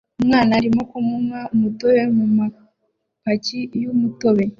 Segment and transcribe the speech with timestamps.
[0.21, 4.45] Umwana arimo kunywa umutobe mumapaki yumutobe